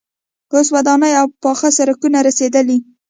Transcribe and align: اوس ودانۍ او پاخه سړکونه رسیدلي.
اوس 0.53 0.67
ودانۍ 0.75 1.13
او 1.21 1.25
پاخه 1.43 1.69
سړکونه 1.77 2.19
رسیدلي. 2.27 2.77